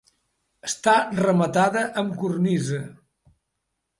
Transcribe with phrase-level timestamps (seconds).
[0.67, 2.79] Està rematada amb cornisa.